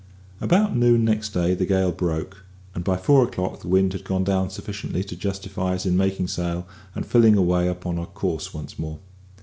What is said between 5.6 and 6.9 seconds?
us in making sail